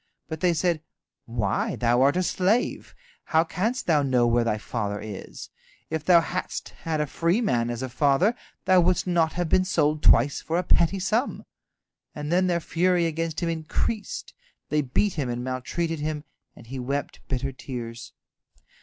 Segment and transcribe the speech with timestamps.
[0.27, 0.81] But they said,
[1.27, 2.95] "Why, thou art a slave!
[3.25, 5.49] How canst thou know where thy father is?
[5.91, 8.33] If thou hadst had a free man as father,
[8.65, 11.45] thou wouldst not have been sold twice for a petty sum."
[12.15, 14.33] And then their fury against him increased,
[14.69, 16.23] they beat him and maltreated him,
[16.55, 18.11] and he wept bitter tears.